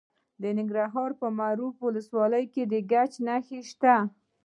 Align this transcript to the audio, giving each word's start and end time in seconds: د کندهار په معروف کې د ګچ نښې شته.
د 0.41 0.43
کندهار 0.57 1.11
په 1.21 1.27
معروف 1.39 1.73
کې 2.53 2.63
د 2.71 2.73
ګچ 2.91 3.11
نښې 3.27 3.59
شته. 3.71 3.95